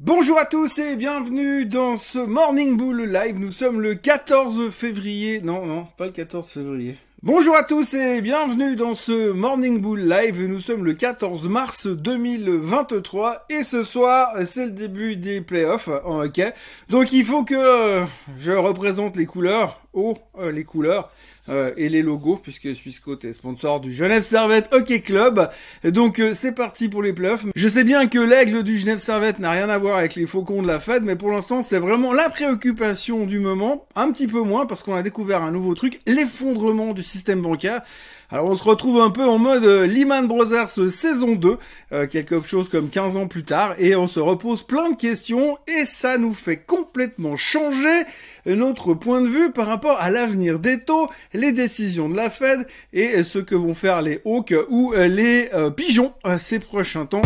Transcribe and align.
Bonjour 0.00 0.40
à 0.40 0.44
tous 0.44 0.80
et 0.80 0.96
bienvenue 0.96 1.66
dans 1.66 1.96
ce 1.96 2.18
Morning 2.18 2.76
Bull 2.76 3.02
Live. 3.02 3.38
Nous 3.38 3.52
sommes 3.52 3.80
le 3.80 3.94
14 3.94 4.72
février. 4.72 5.40
Non, 5.40 5.64
non, 5.66 5.86
pas 5.96 6.06
le 6.06 6.10
14 6.10 6.48
février. 6.48 6.96
Bonjour 7.22 7.54
à 7.54 7.62
tous 7.62 7.94
et 7.94 8.20
bienvenue 8.20 8.74
dans 8.74 8.96
ce 8.96 9.30
Morning 9.30 9.80
Bull 9.80 10.00
Live. 10.00 10.44
Nous 10.46 10.58
sommes 10.58 10.84
le 10.84 10.94
14 10.94 11.48
mars 11.48 11.86
2023 11.86 13.46
et 13.50 13.62
ce 13.62 13.84
soir 13.84 14.34
c'est 14.44 14.66
le 14.66 14.72
début 14.72 15.14
des 15.14 15.40
playoffs 15.40 15.88
en 16.04 16.22
hockey. 16.22 16.52
Donc 16.90 17.12
il 17.12 17.24
faut 17.24 17.44
que 17.44 18.02
je 18.36 18.50
représente 18.50 19.14
les 19.14 19.26
couleurs, 19.26 19.80
oh 19.92 20.18
les 20.52 20.64
couleurs 20.64 21.12
euh, 21.48 21.72
et 21.76 21.88
les 21.88 22.02
logos 22.02 22.40
puisque 22.42 22.74
Swissquote 22.74 23.24
est 23.24 23.32
sponsor 23.32 23.80
du 23.80 23.92
Genève 23.92 24.22
Servette 24.22 24.72
Hockey 24.72 25.00
Club. 25.00 25.50
Donc 25.84 26.18
euh, 26.18 26.32
c'est 26.34 26.54
parti 26.54 26.88
pour 26.88 27.02
les 27.02 27.12
playoffs. 27.12 27.44
Je 27.54 27.68
sais 27.68 27.84
bien 27.84 28.06
que 28.06 28.18
l'aigle 28.18 28.62
du 28.62 28.78
Genève 28.78 28.98
Servette 28.98 29.38
n'a 29.38 29.50
rien 29.50 29.68
à 29.68 29.78
voir 29.78 29.98
avec 29.98 30.14
les 30.14 30.26
faucons 30.26 30.62
de 30.62 30.66
la 30.66 30.80
Fed, 30.80 31.02
mais 31.02 31.16
pour 31.16 31.30
l'instant 31.30 31.62
c'est 31.62 31.78
vraiment 31.78 32.12
la 32.12 32.30
préoccupation 32.30 33.26
du 33.26 33.40
moment, 33.40 33.86
un 33.94 34.10
petit 34.10 34.26
peu 34.26 34.40
moins 34.40 34.66
parce 34.66 34.82
qu'on 34.82 34.94
a 34.94 35.02
découvert 35.02 35.42
un 35.42 35.50
nouveau 35.50 35.74
truc, 35.74 36.00
l'effondrement 36.06 36.92
du 36.94 37.02
système 37.02 37.42
bancaire. 37.42 37.82
Alors 38.30 38.46
on 38.46 38.54
se 38.54 38.64
retrouve 38.64 39.00
un 39.00 39.10
peu 39.10 39.24
en 39.24 39.38
mode 39.38 39.64
euh, 39.64 39.86
Lehman 39.86 40.26
Brothers 40.26 40.68
saison 40.68 41.34
2, 41.34 41.56
euh, 41.92 42.06
quelque 42.06 42.42
chose 42.42 42.68
comme 42.68 42.88
15 42.88 43.16
ans 43.16 43.28
plus 43.28 43.44
tard, 43.44 43.74
et 43.78 43.94
on 43.96 44.06
se 44.06 44.20
repose 44.20 44.62
plein 44.62 44.90
de 44.90 44.96
questions, 44.96 45.58
et 45.66 45.84
ça 45.84 46.18
nous 46.18 46.34
fait 46.34 46.56
complètement 46.56 47.36
changer 47.36 48.04
notre 48.46 48.94
point 48.94 49.20
de 49.20 49.28
vue 49.28 49.50
par 49.50 49.66
rapport 49.66 49.98
à 50.00 50.10
l'avenir 50.10 50.58
des 50.58 50.80
taux, 50.80 51.08
les 51.32 51.52
décisions 51.52 52.08
de 52.08 52.16
la 52.16 52.30
Fed, 52.30 52.66
et 52.92 53.22
ce 53.22 53.38
que 53.38 53.54
vont 53.54 53.74
faire 53.74 54.02
les 54.02 54.20
Hawks 54.24 54.54
ou 54.68 54.92
les 54.92 55.48
euh, 55.54 55.70
pigeons 55.70 56.12
ces 56.38 56.58
prochains 56.58 57.06
temps. 57.06 57.22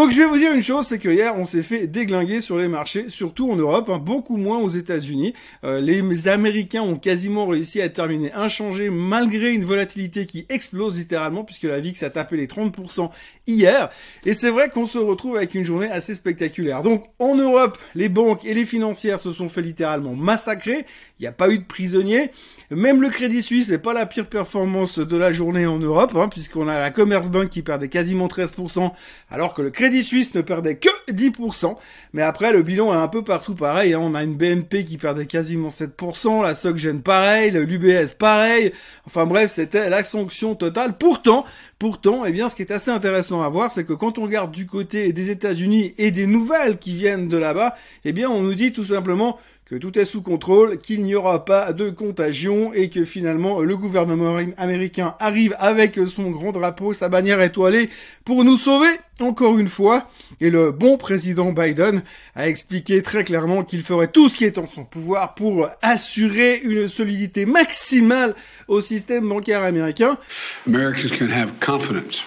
Donc 0.00 0.12
je 0.12 0.16
vais 0.16 0.24
vous 0.24 0.38
dire 0.38 0.54
une 0.54 0.62
chose, 0.62 0.86
c'est 0.86 0.98
que 0.98 1.10
hier 1.10 1.34
on 1.36 1.44
s'est 1.44 1.62
fait 1.62 1.86
déglinguer 1.86 2.40
sur 2.40 2.56
les 2.56 2.68
marchés, 2.68 3.10
surtout 3.10 3.52
en 3.52 3.56
Europe, 3.56 3.90
hein, 3.90 3.98
beaucoup 3.98 4.38
moins 4.38 4.56
aux 4.56 4.70
États-Unis. 4.70 5.34
Euh, 5.62 5.78
les 5.78 6.26
Américains 6.26 6.80
ont 6.80 6.96
quasiment 6.96 7.46
réussi 7.46 7.82
à 7.82 7.90
terminer 7.90 8.32
inchangés 8.32 8.88
malgré 8.88 9.52
une 9.52 9.62
volatilité 9.62 10.24
qui 10.24 10.46
explose 10.48 10.96
littéralement, 10.96 11.44
puisque 11.44 11.64
la 11.64 11.80
VIX 11.80 12.02
a 12.02 12.08
tapé 12.08 12.38
les 12.38 12.46
30% 12.46 13.10
hier. 13.46 13.90
Et 14.24 14.32
c'est 14.32 14.48
vrai 14.48 14.70
qu'on 14.70 14.86
se 14.86 14.96
retrouve 14.96 15.36
avec 15.36 15.54
une 15.54 15.64
journée 15.64 15.90
assez 15.90 16.14
spectaculaire. 16.14 16.82
Donc 16.82 17.04
en 17.18 17.34
Europe, 17.34 17.76
les 17.94 18.08
banques 18.08 18.46
et 18.46 18.54
les 18.54 18.64
financières 18.64 19.20
se 19.20 19.32
sont 19.32 19.50
fait 19.50 19.60
littéralement 19.60 20.14
massacrer. 20.14 20.86
Il 21.18 21.24
n'y 21.24 21.28
a 21.28 21.32
pas 21.32 21.50
eu 21.50 21.58
de 21.58 21.64
prisonniers. 21.64 22.30
Même 22.72 23.02
le 23.02 23.08
Crédit 23.08 23.42
Suisse 23.42 23.68
n'est 23.70 23.78
pas 23.78 23.92
la 23.92 24.06
pire 24.06 24.28
performance 24.28 25.00
de 25.00 25.16
la 25.16 25.32
journée 25.32 25.66
en 25.66 25.80
Europe, 25.80 26.12
hein, 26.14 26.28
puisqu'on 26.28 26.68
a 26.68 26.78
la 26.78 26.92
Commerzbank 26.92 27.50
qui 27.50 27.62
perdait 27.62 27.88
quasiment 27.88 28.28
13%, 28.28 28.92
alors 29.28 29.54
que 29.54 29.62
le 29.62 29.70
Crédit 29.70 30.04
Suisse 30.04 30.36
ne 30.36 30.40
perdait 30.40 30.76
que 30.76 30.88
10%. 31.10 31.76
Mais 32.12 32.22
après, 32.22 32.52
le 32.52 32.62
bilan 32.62 32.94
est 32.94 32.96
un 32.96 33.08
peu 33.08 33.24
partout 33.24 33.56
pareil. 33.56 33.92
Hein. 33.92 33.98
On 34.00 34.14
a 34.14 34.22
une 34.22 34.36
BNP 34.36 34.84
qui 34.84 34.98
perdait 34.98 35.26
quasiment 35.26 35.70
7%, 35.70 36.44
la 36.44 36.54
SocGen 36.54 37.02
pareil, 37.02 37.50
l'UBS 37.50 38.14
pareil. 38.14 38.72
Enfin 39.04 39.26
bref, 39.26 39.50
c'était 39.50 39.90
la 39.90 40.04
sanction 40.04 40.54
totale. 40.54 40.96
Pourtant, 40.96 41.44
pourtant, 41.80 42.24
eh 42.24 42.30
bien, 42.30 42.48
ce 42.48 42.54
qui 42.54 42.62
est 42.62 42.70
assez 42.70 42.92
intéressant 42.92 43.42
à 43.42 43.48
voir, 43.48 43.72
c'est 43.72 43.82
que 43.82 43.94
quand 43.94 44.16
on 44.18 44.22
regarde 44.22 44.52
du 44.52 44.66
côté 44.66 45.12
des 45.12 45.30
États-Unis 45.30 45.94
et 45.98 46.12
des 46.12 46.28
nouvelles 46.28 46.78
qui 46.78 46.94
viennent 46.94 47.28
de 47.28 47.36
là-bas, 47.36 47.74
eh 48.04 48.12
bien, 48.12 48.30
on 48.30 48.42
nous 48.42 48.54
dit 48.54 48.70
tout 48.70 48.84
simplement 48.84 49.40
que 49.70 49.76
tout 49.76 49.96
est 50.00 50.04
sous 50.04 50.20
contrôle, 50.20 50.78
qu'il 50.78 51.04
n'y 51.04 51.14
aura 51.14 51.44
pas 51.44 51.72
de 51.72 51.90
contagion 51.90 52.72
et 52.74 52.90
que 52.90 53.04
finalement 53.04 53.60
le 53.60 53.76
gouvernement 53.76 54.36
américain 54.56 55.14
arrive 55.20 55.54
avec 55.60 55.96
son 56.08 56.30
grand 56.30 56.50
drapeau, 56.50 56.92
sa 56.92 57.08
bannière 57.08 57.40
étoilée 57.40 57.88
pour 58.24 58.42
nous 58.42 58.56
sauver 58.56 58.90
encore 59.20 59.60
une 59.60 59.68
fois. 59.68 60.10
Et 60.40 60.50
le 60.50 60.72
bon 60.72 60.96
président 60.96 61.52
Biden 61.52 62.02
a 62.34 62.48
expliqué 62.48 63.00
très 63.00 63.22
clairement 63.22 63.62
qu'il 63.62 63.82
ferait 63.82 64.08
tout 64.08 64.28
ce 64.28 64.36
qui 64.36 64.44
est 64.44 64.58
en 64.58 64.66
son 64.66 64.84
pouvoir 64.84 65.36
pour 65.36 65.68
assurer 65.82 66.60
une 66.64 66.88
solidité 66.88 67.46
maximale 67.46 68.34
au 68.66 68.80
système 68.80 69.28
bancaire 69.28 69.62
américain. 69.62 70.18
Americans 70.66 71.16
can 71.16 71.30
have 71.30 71.52
confidence 71.60 72.24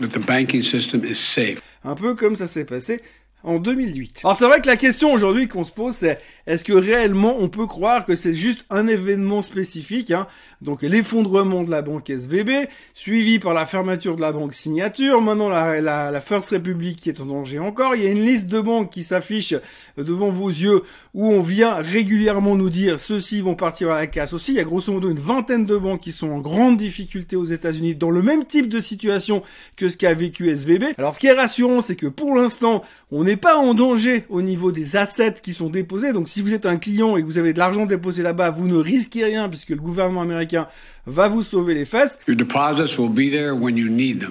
that 0.00 0.18
the 0.18 0.26
banking 0.26 0.62
system 0.62 1.04
is 1.04 1.16
safe. 1.16 1.60
Un 1.84 1.94
peu 1.94 2.14
comme 2.14 2.36
ça 2.36 2.46
s'est 2.46 2.64
passé 2.64 3.02
en 3.42 3.58
2008. 3.58 4.22
Alors 4.24 4.36
c'est 4.36 4.46
vrai 4.46 4.60
que 4.60 4.66
la 4.66 4.76
question 4.76 5.12
aujourd'hui 5.12 5.46
qu'on 5.46 5.64
se 5.64 5.70
pose 5.70 5.94
c'est 5.94 6.18
est-ce 6.46 6.64
que 6.64 6.72
réellement 6.72 7.36
on 7.38 7.48
peut 7.48 7.66
croire 7.66 8.04
que 8.04 8.14
c'est 8.14 8.34
juste 8.34 8.64
un 8.70 8.86
événement 8.88 9.42
spécifique, 9.42 10.10
hein? 10.10 10.26
Donc 10.62 10.82
l'effondrement 10.82 11.62
de 11.62 11.70
la 11.70 11.82
banque 11.82 12.08
SVB, 12.08 12.68
suivi 12.94 13.38
par 13.38 13.52
la 13.54 13.66
fermeture 13.66 14.16
de 14.16 14.20
la 14.20 14.32
banque 14.32 14.54
Signature, 14.54 15.20
maintenant 15.20 15.48
la, 15.48 15.80
la, 15.80 16.10
la, 16.10 16.20
First 16.20 16.50
Republic 16.50 16.98
qui 16.98 17.10
est 17.10 17.20
en 17.20 17.26
danger 17.26 17.58
encore, 17.58 17.94
il 17.94 18.02
y 18.02 18.06
a 18.06 18.10
une 18.10 18.24
liste 18.24 18.48
de 18.48 18.60
banques 18.60 18.90
qui 18.90 19.04
s'affiche 19.04 19.54
devant 19.96 20.30
vos 20.30 20.48
yeux 20.48 20.82
où 21.14 21.30
on 21.30 21.40
vient 21.40 21.74
régulièrement 21.74 22.56
nous 22.56 22.70
dire 22.70 22.98
ceux-ci 22.98 23.40
vont 23.40 23.54
partir 23.54 23.90
à 23.90 23.96
la 23.96 24.06
casse 24.06 24.32
aussi, 24.32 24.52
il 24.52 24.56
y 24.56 24.60
a 24.60 24.64
grosso 24.64 24.92
modo 24.92 25.10
une 25.10 25.18
vingtaine 25.18 25.66
de 25.66 25.76
banques 25.76 26.00
qui 26.00 26.12
sont 26.12 26.30
en 26.30 26.40
grande 26.40 26.78
difficulté 26.78 27.36
aux 27.36 27.44
États-Unis 27.44 27.94
dans 27.94 28.10
le 28.10 28.22
même 28.22 28.44
type 28.44 28.68
de 28.68 28.80
situation 28.80 29.42
que 29.76 29.88
ce 29.88 29.96
qu'a 29.96 30.14
vécu 30.14 30.48
SVB. 30.50 30.84
Alors 30.98 31.14
ce 31.14 31.20
qui 31.20 31.26
est 31.26 31.32
rassurant 31.32 31.80
c'est 31.80 31.96
que 31.96 32.06
pour 32.06 32.34
l'instant 32.34 32.82
on 33.10 33.25
n'est 33.26 33.36
pas 33.36 33.56
en 33.56 33.74
danger 33.74 34.24
au 34.30 34.40
niveau 34.40 34.72
des 34.72 34.96
assets 34.96 35.34
qui 35.42 35.52
sont 35.52 35.68
déposés, 35.68 36.12
donc 36.12 36.28
si 36.28 36.40
vous 36.40 36.54
êtes 36.54 36.64
un 36.64 36.76
client 36.76 37.16
et 37.16 37.22
que 37.22 37.26
vous 37.26 37.38
avez 37.38 37.52
de 37.52 37.58
l'argent 37.58 37.84
déposé 37.84 38.22
là-bas, 38.22 38.50
vous 38.50 38.68
ne 38.68 38.76
risquez 38.76 39.24
rien 39.24 39.48
puisque 39.48 39.70
le 39.70 39.76
gouvernement 39.76 40.22
américain 40.22 40.68
va 41.06 41.28
vous 41.28 41.42
sauver 41.42 41.74
les 41.74 41.84
fesses. 41.84 42.18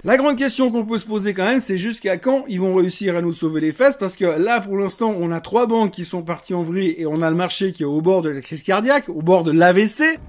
La 0.03 0.17
grande 0.17 0.38
question 0.38 0.72
qu'on 0.72 0.85
peut 0.85 0.97
se 0.97 1.05
poser 1.05 1.34
quand 1.34 1.45
même, 1.45 1.59
c'est 1.59 1.78
jusqu'à 1.78 2.17
quand 2.17 2.45
ils 2.47 2.59
vont 2.59 2.75
réussir 2.75 3.16
à 3.16 3.22
nous 3.22 3.34
sauver 3.34 3.61
les 3.61 3.72
fesses, 3.72 3.95
parce 3.95 4.16
que 4.16 4.25
là, 4.25 4.61
pour 4.61 4.78
l'instant, 4.78 5.13
on 5.17 5.31
a 5.31 5.41
trois 5.41 5.67
banques 5.67 5.91
qui 5.91 6.05
sont 6.05 6.22
parties 6.22 6.53
en 6.53 6.63
vrille 6.63 6.95
et 6.97 7.05
on 7.05 7.22
a 7.22 7.29
le 7.29 7.35
marché 7.35 7.72
qui 7.72 7.84
est 7.84 7.85
au 7.85 8.01
bord 8.01 8.22
de 8.22 8.29
la 8.29 8.41
crise 8.41 8.63
cardiaque, 8.63 9.09
au 9.09 9.22
bord 9.22 9.44
de 9.44 9.51
l'AVC. 9.51 10.19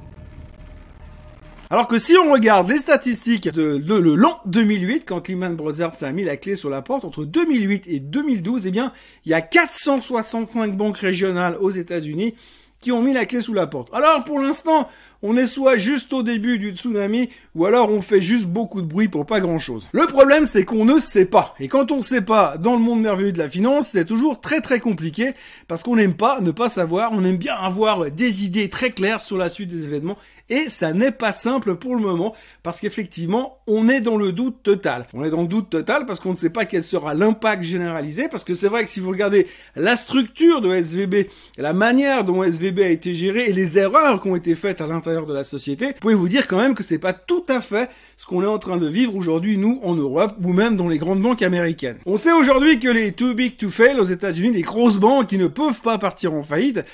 Alors 1.68 1.88
que 1.88 1.98
si 1.98 2.16
on 2.16 2.30
regarde 2.30 2.70
les 2.70 2.78
statistiques 2.78 3.48
de, 3.48 3.76
le 3.76 4.14
l'an 4.14 4.40
2008, 4.46 5.04
quand 5.04 5.26
Lehman 5.26 5.56
Brothers 5.56 6.04
a 6.04 6.12
mis 6.12 6.22
la 6.22 6.36
clé 6.36 6.54
sur 6.54 6.70
la 6.70 6.80
porte, 6.80 7.04
entre 7.04 7.24
2008 7.24 7.88
et 7.88 7.98
2012, 7.98 8.68
eh 8.68 8.70
bien, 8.70 8.92
il 9.24 9.32
y 9.32 9.34
a 9.34 9.40
465 9.40 10.76
banques 10.76 10.98
régionales 10.98 11.56
aux 11.60 11.70
États-Unis 11.70 12.36
qui 12.78 12.92
ont 12.92 13.02
mis 13.02 13.12
la 13.12 13.26
clé 13.26 13.40
sous 13.40 13.52
la 13.52 13.66
porte. 13.66 13.88
Alors 13.92 14.22
pour 14.22 14.38
l'instant, 14.38 14.86
on 15.22 15.36
est 15.36 15.46
soit 15.46 15.78
juste 15.78 16.12
au 16.12 16.22
début 16.22 16.58
du 16.58 16.70
tsunami, 16.70 17.30
ou 17.54 17.66
alors 17.66 17.90
on 17.90 18.00
fait 18.00 18.20
juste 18.20 18.46
beaucoup 18.46 18.82
de 18.82 18.86
bruit 18.86 19.08
pour 19.08 19.26
pas 19.26 19.40
grand 19.40 19.58
chose. 19.58 19.88
Le 19.92 20.06
problème, 20.06 20.46
c'est 20.46 20.64
qu'on 20.64 20.84
ne 20.84 20.98
sait 20.98 21.24
pas. 21.24 21.54
Et 21.58 21.68
quand 21.68 21.90
on 21.92 21.96
ne 21.96 22.02
sait 22.02 22.20
pas 22.20 22.58
dans 22.58 22.74
le 22.74 22.80
monde 22.80 23.00
merveilleux 23.00 23.32
de 23.32 23.38
la 23.38 23.48
finance, 23.48 23.88
c'est 23.88 24.04
toujours 24.04 24.40
très 24.40 24.60
très 24.60 24.80
compliqué, 24.80 25.32
parce 25.68 25.82
qu'on 25.82 25.96
n'aime 25.96 26.14
pas 26.14 26.40
ne 26.40 26.50
pas 26.50 26.68
savoir, 26.68 27.12
on 27.12 27.24
aime 27.24 27.38
bien 27.38 27.54
avoir 27.54 28.10
des 28.10 28.44
idées 28.44 28.68
très 28.68 28.90
claires 28.90 29.20
sur 29.20 29.36
la 29.36 29.48
suite 29.48 29.68
des 29.68 29.84
événements, 29.84 30.16
et 30.48 30.68
ça 30.68 30.92
n'est 30.92 31.10
pas 31.10 31.32
simple 31.32 31.74
pour 31.76 31.96
le 31.96 32.02
moment, 32.02 32.34
parce 32.62 32.80
qu'effectivement, 32.80 33.58
on 33.66 33.88
est 33.88 34.00
dans 34.00 34.16
le 34.16 34.32
doute 34.32 34.62
total. 34.62 35.06
On 35.12 35.24
est 35.24 35.30
dans 35.30 35.42
le 35.42 35.48
doute 35.48 35.70
total 35.70 36.06
parce 36.06 36.20
qu'on 36.20 36.30
ne 36.30 36.36
sait 36.36 36.50
pas 36.50 36.66
quel 36.66 36.84
sera 36.84 37.14
l'impact 37.14 37.62
généralisé, 37.62 38.28
parce 38.28 38.44
que 38.44 38.54
c'est 38.54 38.68
vrai 38.68 38.84
que 38.84 38.90
si 38.90 39.00
vous 39.00 39.10
regardez 39.10 39.48
la 39.74 39.96
structure 39.96 40.60
de 40.60 40.72
SVB, 40.72 41.28
la 41.58 41.72
manière 41.72 42.22
dont 42.22 42.44
SVB 42.44 42.80
a 42.80 42.88
été 42.88 43.14
géré, 43.14 43.46
et 43.46 43.52
les 43.52 43.78
erreurs 43.78 44.22
qui 44.22 44.28
ont 44.28 44.36
été 44.36 44.54
faites 44.54 44.80
à 44.80 44.86
l'intérieur 44.86 45.05
de 45.06 45.32
la 45.32 45.44
société, 45.44 45.86
vous 45.86 46.00
pouvez 46.00 46.14
vous 46.14 46.28
dire 46.28 46.48
quand 46.48 46.58
même 46.58 46.74
que 46.74 46.82
c'est 46.82 46.98
pas 46.98 47.12
tout 47.12 47.44
à 47.48 47.60
fait 47.60 47.88
ce 48.16 48.26
qu'on 48.26 48.42
est 48.42 48.46
en 48.46 48.58
train 48.58 48.76
de 48.76 48.88
vivre 48.88 49.14
aujourd'hui, 49.14 49.56
nous, 49.56 49.80
en 49.84 49.94
Europe, 49.94 50.34
ou 50.42 50.52
même 50.52 50.76
dans 50.76 50.88
les 50.88 50.98
grandes 50.98 51.20
banques 51.20 51.42
américaines? 51.42 51.98
On 52.06 52.16
sait 52.16 52.32
aujourd'hui 52.32 52.78
que 52.78 52.88
les 52.88 53.12
too 53.12 53.34
big 53.34 53.56
to 53.56 53.70
fail 53.70 54.00
aux 54.00 54.04
États-Unis, 54.04 54.50
les 54.50 54.62
grosses 54.62 54.98
banques 54.98 55.28
qui 55.28 55.38
ne 55.38 55.46
peuvent 55.46 55.80
pas 55.80 55.98
partir 55.98 56.34
en 56.34 56.42
faillite, 56.42 56.84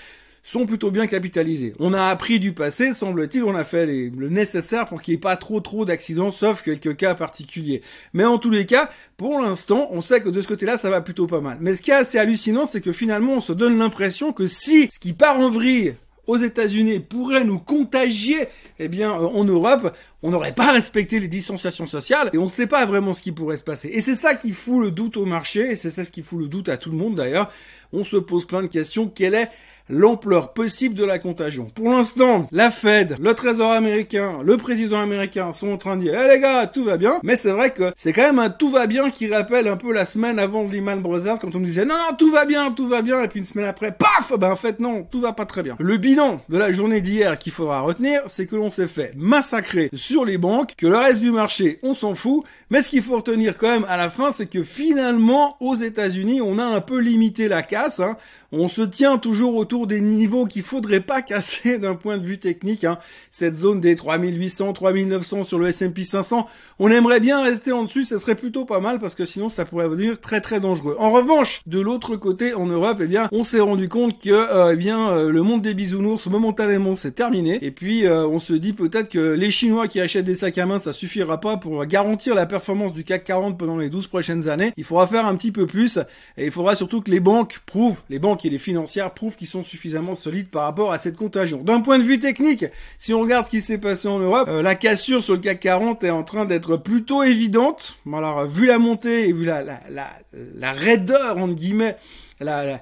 sont 0.45 0.67
plutôt 0.67 0.91
bien 0.91 1.07
capitalisées. 1.07 1.73
On 1.79 1.93
a 1.93 2.07
appris 2.07 2.41
du 2.41 2.53
passé, 2.53 2.93
semble-t-il, 2.93 3.45
on 3.45 3.55
a 3.55 3.65
fait 3.65 3.87
le 3.87 4.29
nécessaire 4.29 4.87
pour 4.87 5.01
qu'il 5.01 5.13
n'y 5.13 5.19
ait 5.19 5.21
pas 5.21 5.37
trop 5.37 5.61
trop 5.61 5.85
d'accidents, 5.85 6.33
sauf 6.33 6.63
quelques 6.63 6.97
cas 6.97 7.15
particuliers. 7.15 7.83
Mais 8.13 8.25
en 8.25 8.39
tous 8.39 8.51
les 8.51 8.67
cas, 8.67 8.91
pour 9.17 9.41
l'instant, 9.41 9.89
on 9.93 10.01
sait 10.01 10.21
que 10.21 10.29
de 10.29 10.43
ce 10.43 10.49
côté-là, 10.49 10.77
ça 10.79 10.91
va 10.91 11.01
plutôt 11.01 11.29
pas 11.29 11.41
mal. 11.41 11.59
Mais 11.61 11.77
ce 11.77 11.83
qui 11.83 11.93
est 11.93 11.95
assez 11.95 12.19
hallucinant, 12.19 12.67
c'est 12.67 12.81
que 12.81 12.93
finalement, 12.93 13.35
on 13.35 13.41
se 13.41 13.53
donne 13.53 13.79
l'impression 13.79 14.33
que 14.33 14.49
si 14.49 14.89
ce 14.93 14.99
qui 14.99 15.13
part 15.13 15.39
en 15.39 15.49
vrille 15.49 15.95
aux 16.27 16.37
États-Unis 16.37 17.01
pourrait 17.01 17.45
nous 17.45 17.59
contagier, 17.59 18.47
eh 18.79 18.89
bien, 18.89 19.13
euh, 19.13 19.27
en 19.27 19.45
Europe, 19.45 19.95
on 20.23 20.31
n'aurait 20.31 20.55
pas 20.55 20.73
respecté 20.73 21.19
les 21.19 21.29
distanciations 21.29 21.87
sociales 21.87 22.31
et 22.33 22.39
on 22.39 22.45
ne 22.45 22.51
sait 22.51 22.67
pas 22.67 22.87
vraiment 22.87 23.13
ce 23.13 23.23
qui 23.23 23.33
pourrait 23.33 23.57
se 23.57 23.65
passer. 23.65 23.89
Et 23.89 24.01
c'est 24.01 24.15
ça 24.15 24.35
qui 24.35 24.53
fout 24.53 24.81
le 24.81 24.91
doute 24.91 25.17
au 25.17 25.27
marché 25.27 25.73
et 25.73 25.77
c'est 25.77 25.91
ça 25.91 26.05
ce 26.05 26.11
qui 26.11 26.23
fout 26.23 26.39
le 26.39 26.49
doute 26.49 26.69
à 26.69 26.77
tout 26.77 26.91
le 26.91 26.97
monde 26.97 27.17
d'ailleurs. 27.17 27.51
On 27.93 28.05
se 28.05 28.17
pose 28.17 28.47
plein 28.47 28.63
de 28.63 28.69
questions. 28.69 29.09
Quelle 29.09 29.35
est 29.35 29.51
l'ampleur 29.89 30.53
possible 30.53 30.95
de 30.95 31.05
la 31.05 31.19
contagion. 31.19 31.67
Pour 31.75 31.91
l'instant, 31.91 32.49
la 32.53 32.71
Fed, 32.71 33.17
le 33.21 33.35
Trésor 33.35 33.71
américain, 33.71 34.41
le 34.45 34.57
président 34.57 35.01
américain 35.01 35.53
sont 35.53 35.73
en 35.73 35.77
train 35.77 35.97
de 35.97 36.03
dire 36.03 36.15
"Eh 36.19 36.29
les 36.29 36.41
gars, 36.41 36.67
tout 36.67 36.85
va 36.85 36.97
bien." 36.97 37.21
Mais 37.23 37.37
c'est 37.37 37.51
vrai 37.51 37.71
que 37.71 37.93
c'est 37.97 38.13
quand 38.13 38.23
même 38.23 38.39
un 38.39 38.51
tout 38.51 38.71
va 38.71 38.87
bien 38.87 39.11
qui 39.11 39.33
rappelle 39.33 39.69
un 39.69 39.77
peu 39.77 39.93
la 39.93 40.05
semaine 40.05 40.39
avant 40.39 40.67
Lehman 40.67 41.01
Brothers 41.01 41.39
quand 41.41 41.55
on 41.55 41.61
nous 41.61 41.67
disait 41.67 41.85
"Non 41.85 41.95
non, 41.95 42.17
tout 42.17 42.31
va 42.31 42.45
bien, 42.45 42.71
tout 42.71 42.89
va 42.89 43.03
bien" 43.03 43.23
et 43.23 43.29
puis 43.29 43.41
une 43.41 43.47
semaine 43.47 43.67
après, 43.67 43.93
paf, 43.93 44.33
ben 44.39 44.51
en 44.51 44.57
fait 44.57 44.81
non, 44.81 45.07
tout 45.11 45.21
va 45.21 45.33
pas 45.33 45.47
très 45.47 45.63
bien. 45.63 45.77
Le 45.79 45.97
bilan 45.97 46.41
de 46.49 46.59
la 46.59 46.71
journée 46.73 47.01
d'hier 47.01 47.39
qu'il 47.39 47.53
faudra 47.53 47.81
retenir, 47.81 48.23
c'est 48.27 48.47
que 48.47 48.57
l'on 48.57 48.71
s'est 48.71 48.89
fait 48.89 49.13
massacrer 49.17 49.91
sur 49.95 50.25
les 50.25 50.39
banques, 50.39 50.75
que 50.77 50.87
le 50.87 50.97
reste 50.97 51.21
du 51.21 51.31
marché, 51.31 51.79
on 51.83 51.95
s'en 51.95 52.15
fout, 52.15 52.45
mais 52.71 52.83
ce 52.83 52.89
qu'il 52.89 53.03
faut 53.03 53.17
retenir 53.17 53.57
quand 53.57 53.69
même 53.69 53.87
à 53.89 53.97
la 53.97 54.11
fin, 54.11 54.31
c'est 54.31 54.47
que 54.47 54.63
finalement 54.63 55.57
aux 55.61 55.75
États-Unis, 55.75 56.41
on 56.41 56.59
a 56.59 56.65
un 56.65 56.81
peu 56.81 56.99
limité 56.99 57.49
la 57.49 57.63
casse 57.63 58.01
hein 58.01 58.17
on 58.53 58.69
se 58.69 58.83
tient 58.83 59.17
toujours 59.17 59.57
autour 59.57 59.72
des 59.87 60.01
niveaux 60.01 60.45
qu'il 60.45 60.63
faudrait 60.63 61.01
pas 61.01 61.23
casser 61.23 61.79
d'un 61.79 61.95
point 61.95 62.19
de 62.19 62.23
vue 62.23 62.39
technique. 62.39 62.85
Hein. 62.85 62.99
Cette 63.31 63.55
zone 63.55 63.81
des 63.81 63.97
3800, 63.97 64.73
3900 64.73 65.45
sur 65.45 65.59
le 65.59 65.69
S&P 65.69 66.05
500, 66.05 66.47
on 66.79 66.91
aimerait 66.91 67.21
bien 67.21 67.43
rester 67.43 67.73
en 67.73 67.85
dessus, 67.85 68.05
ça 68.05 68.19
serait 68.19 68.35
plutôt 68.35 68.65
pas 68.65 68.81
mal 68.81 68.99
parce 68.99 69.15
que 69.15 69.25
sinon 69.25 69.49
ça 69.49 69.65
pourrait 69.65 69.89
devenir 69.89 70.21
très 70.21 70.41
très 70.41 70.61
dangereux. 70.61 70.97
En 70.99 71.11
revanche, 71.11 71.63
de 71.67 71.81
l'autre 71.81 72.17
côté, 72.17 72.55
en 72.55 72.67
Europe, 72.67 72.99
eh 73.01 73.07
bien, 73.07 73.29
on 73.33 73.43
s'est 73.43 73.61
rendu 73.61 73.89
compte 73.89 74.21
que 74.21 74.31
euh, 74.31 74.73
eh 74.73 74.77
bien 74.77 75.11
euh, 75.11 75.31
le 75.31 75.43
monde 75.43 75.63
des 75.63 75.75
bisounours 75.75 76.27
momentanément 76.27 76.95
c'est 76.95 77.13
terminé. 77.13 77.59
Et 77.63 77.71
puis 77.71 78.07
euh, 78.07 78.27
on 78.27 78.39
se 78.39 78.53
dit 78.53 78.73
peut-être 78.73 79.09
que 79.09 79.33
les 79.33 79.51
Chinois 79.51 79.89
qui 79.89 80.01
achètent 80.01 80.25
des 80.25 80.35
sacs 80.35 80.59
à 80.59 80.67
main, 80.67 80.79
ça 80.79 80.93
suffira 80.93 81.41
pas 81.41 81.57
pour 81.57 81.85
garantir 81.87 82.35
la 82.35 82.47
performance 82.47 82.93
du 82.93 83.05
CAC 83.05 83.25
40 83.25 83.59
pendant 83.59 83.77
les 83.79 83.89
12 83.89 84.09
prochaines 84.09 84.49
années. 84.49 84.73
Il 84.77 84.85
faudra 84.85 85.07
faire 85.07 85.27
un 85.27 85.37
petit 85.37 85.53
peu 85.53 85.67
plus 85.67 85.99
et 86.37 86.47
il 86.47 86.51
faudra 86.51 86.75
surtout 86.75 87.01
que 87.01 87.11
les 87.11 87.21
banques 87.21 87.61
prouvent, 87.67 88.03
les 88.11 88.19
banques 88.19 88.45
et 88.45 88.51
les 88.51 88.59
financières 88.59 89.13
prouvent 89.13 89.37
qu'ils 89.37 89.47
sont 89.47 89.62
suffisamment 89.65 90.15
solides 90.15 90.49
par 90.49 90.65
rapport 90.65 90.93
à 90.93 90.99
cette 90.99 91.17
contagion. 91.17 91.63
D'un 91.63 91.81
point 91.81 91.99
de 91.99 92.05
vue 92.05 92.19
technique, 92.19 92.67
si 92.99 93.15
on 93.15 93.21
regarde 93.21 93.47
ce 93.47 93.51
qui 93.51 93.61
s'est 93.61 93.79
passé 93.79 94.09
en 94.09 94.19
Europe, 94.19 94.49
euh, 94.49 94.63
la 94.63 94.75
cassure 94.75 95.23
sur 95.23 95.35
le 95.35 95.41
CAC 95.41 95.61
40 95.61 96.05
est 96.05 96.11
en 96.11 96.23
train 96.23 96.45
d'être 96.45 96.77
plutôt 96.77 97.23
évidente. 97.23 97.97
Alors, 98.13 98.47
vu 98.47 98.67
la 98.67 98.79
montée 98.79 99.29
et 99.29 99.33
vu 99.33 99.45
la, 99.45 99.63
la, 99.63 99.81
la, 99.91 100.09
la 100.57 100.73
raideur, 100.73 101.39
entre 101.39 101.55
guillemets, 101.55 101.97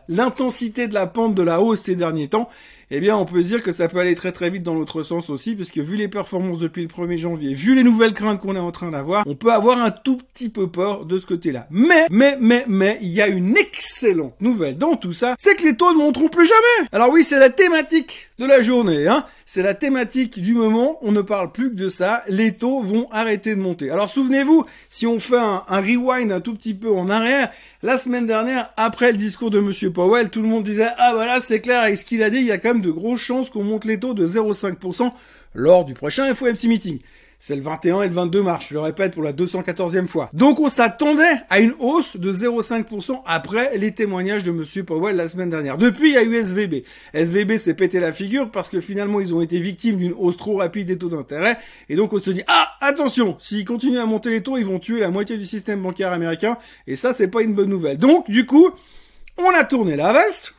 l'intensité 0.09 0.89
de 0.89 0.95
la 0.95 1.07
pente 1.07 1.35
de 1.35 1.43
la 1.43 1.61
hausse 1.61 1.81
ces 1.81 1.97
derniers 1.97 2.29
temps, 2.29 2.49
eh 2.91 3.01
bien 3.01 3.17
on 3.17 3.25
peut 3.25 3.43
se 3.43 3.49
dire 3.49 3.63
que 3.63 3.73
ça 3.73 3.89
peut 3.89 3.99
aller 3.99 4.15
très 4.15 4.33
très 4.33 4.51
vite 4.51 4.63
dans 4.63 4.75
l'autre 4.75 5.03
sens 5.03 5.31
aussi, 5.31 5.55
puisque 5.55 5.79
vu 5.79 5.97
les 5.97 6.09
performances 6.09 6.59
depuis 6.59 6.83
le 6.83 6.89
1er 6.89 7.19
janvier, 7.19 7.55
vu 7.55 7.75
les 7.75 7.85
nouvelles 7.85 8.15
craintes 8.15 8.41
qu'on 8.41 8.57
est 8.57 8.61
en 8.61 8.73
train 8.73 8.91
d'avoir, 8.91 9.25
on 9.27 9.37
peut 9.37 9.53
avoir 9.53 9.83
un 9.83 9.91
tout 9.91 10.17
petit 10.17 10.49
peu 10.49 10.67
peur 10.67 11.05
de 11.05 11.19
ce 11.19 11.27
côté-là. 11.27 11.67
Mais, 11.71 12.07
mais, 12.11 12.37
mais, 12.41 12.65
mais, 12.69 12.99
il 13.01 13.11
y 13.11 13.23
a 13.23 13.29
une 13.29 13.57
excellente 13.57 14.41
nouvelle 14.41 14.77
dans 14.77 14.97
tout 14.97 15.13
ça, 15.13 15.37
c'est 15.39 15.57
que 15.57 15.63
les 15.65 15.77
taux 15.77 15.93
ne 15.93 15.99
monteront 15.99 16.29
plus 16.29 16.47
jamais 16.47 16.89
Alors 16.93 17.11
oui, 17.11 17.23
c'est 17.23 17.39
la 17.39 17.51
thématique 17.51 18.31
de 18.39 18.47
la 18.47 18.61
journée, 18.61 19.07
hein 19.07 19.25
c'est 19.53 19.65
la 19.65 19.75
thématique 19.75 20.41
du 20.41 20.55
moment, 20.55 21.01
on 21.03 21.11
ne 21.11 21.23
parle 21.23 21.51
plus 21.51 21.71
que 21.71 21.75
de 21.75 21.89
ça, 21.89 22.23
les 22.29 22.55
taux 22.55 22.83
vont 22.83 23.09
arrêter 23.11 23.57
de 23.57 23.61
monter. 23.61 23.91
Alors 23.91 24.09
souvenez-vous, 24.09 24.65
si 24.89 25.09
on 25.09 25.19
fait 25.19 25.41
un, 25.41 25.65
rewind 25.67 26.31
un 26.31 26.39
tout 26.39 26.55
petit 26.55 26.73
peu 26.73 26.89
en 26.93 27.11
arrière, 27.11 27.51
la 27.83 27.99
semaine 27.99 28.27
dernière, 28.27 28.71
après 28.77 29.11
le 29.11 29.19
discours 29.19 29.51
de 29.51 29.59
Monsieur 29.59 29.93
Powell, 29.93 30.31
tout 30.31 30.41
le 30.41 30.47
monde 30.47 30.63
disait, 30.63 30.87
ah 30.99 31.15
voilà, 31.17 31.41
c'est 31.41 31.61
clair, 31.61 31.81
avec 31.81 31.99
ce 31.99 32.05
qu'il 32.05 32.23
a 32.23 32.31
dit, 32.31 32.37
il 32.37 32.45
y 32.45 32.53
a 32.53 32.59
quand 32.59 32.75
même 32.75 32.81
de 32.81 32.93
grosses 32.93 33.23
chances 33.23 33.51
qu'on 33.51 33.65
monte 33.65 33.87
les 33.87 33.99
taux 33.99 34.15
de 34.15 34.25
0,5% 34.25 35.11
lors 35.55 35.85
du 35.85 35.95
prochain 35.95 36.33
FOMC 36.33 36.69
meeting. 36.69 37.01
C'est 37.43 37.57
le 37.57 37.63
21 37.63 38.03
et 38.03 38.09
le 38.09 38.13
22 38.13 38.43
mars, 38.43 38.67
je 38.69 38.75
le 38.75 38.81
répète 38.81 39.15
pour 39.15 39.23
la 39.23 39.33
214e 39.33 40.07
fois. 40.07 40.29
Donc 40.35 40.61
on 40.61 40.69
s'attendait 40.69 41.41
à 41.49 41.61
une 41.61 41.73
hausse 41.79 42.19
de 42.19 42.31
0,5% 42.31 43.23
après 43.25 43.79
les 43.79 43.93
témoignages 43.93 44.45
de 44.45 44.51
Monsieur 44.53 44.85
Powell 44.85 45.17
la 45.17 45.27
semaine 45.27 45.49
dernière. 45.49 45.79
Depuis, 45.79 46.11
il 46.11 46.15
y 46.15 46.19
a 46.19 46.23
eu 46.23 46.35
SVB. 46.35 46.85
SVB 47.15 47.57
s'est 47.57 47.73
pété 47.73 47.99
la 47.99 48.13
figure 48.13 48.51
parce 48.51 48.69
que 48.69 48.79
finalement, 48.83 49.21
ils 49.21 49.35
ont 49.35 49.41
été 49.41 49.59
victimes 49.59 49.97
d'une 49.97 50.13
hausse 50.13 50.37
trop 50.37 50.57
rapide 50.57 50.89
des 50.89 50.99
taux 50.99 51.09
d'intérêt. 51.09 51.57
Et 51.89 51.97
donc 51.97 52.13
on 52.13 52.19
se 52.19 52.29
dit, 52.29 52.43
ah, 52.47 52.73
attention, 52.83 53.37
s'ils 53.39 53.65
continuent 53.65 54.01
à 54.01 54.07
monter 54.07 54.29
les 54.29 54.43
taux, 54.43 54.59
ils 54.59 54.67
vont 54.67 54.79
tuer 54.79 55.01
la 55.01 55.09
moitié 55.09 55.39
du 55.39 55.47
système 55.47 55.81
bancaire 55.81 56.13
américain. 56.13 56.59
Et 56.87 56.95
ça, 56.95 57.15
c'est 57.15 57.29
pas 57.29 57.41
une 57.41 57.55
bonne 57.55 57.71
nouvelle. 57.71 57.97
Donc, 57.97 58.31
du 58.31 58.45
coup, 58.45 58.71
on 59.39 59.49
a 59.49 59.65
tourné 59.65 59.97
la 59.97 60.13
veste. 60.13 60.53